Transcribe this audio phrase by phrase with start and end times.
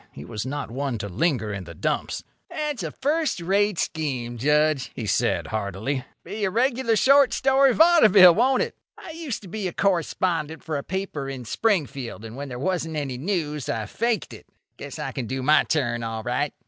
[0.11, 2.23] He was not one to linger in the dumps.
[2.49, 6.03] "That's a first rate scheme, Judge," he said, heartily.
[6.23, 8.75] "Be a regular short story vaudeville, won't it?
[8.97, 13.19] I used to be correspondent for a paper in Springfield, and when there wasn't any
[13.19, 14.47] news I faked it.
[14.77, 16.51] Guess I can do my turn all right."